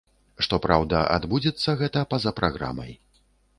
Што 0.45 0.55
праўда, 0.63 1.01
адбудзецца 1.17 1.77
гэта 1.83 2.05
па 2.13 2.21
за 2.27 2.35
праграмай. 2.43 2.91